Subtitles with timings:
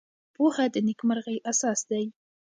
[0.35, 2.05] پوهه د نېکمرغۍ اساس دی.